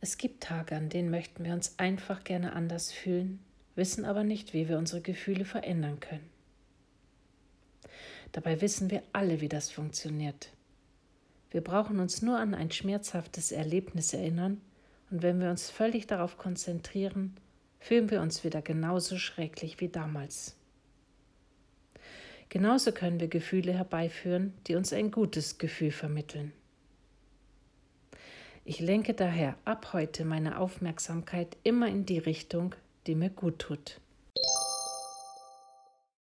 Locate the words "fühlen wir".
17.78-18.20